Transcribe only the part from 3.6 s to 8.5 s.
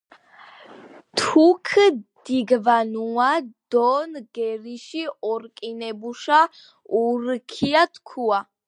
დო ნგერიში ორკინებუშა ურქია– თქუა."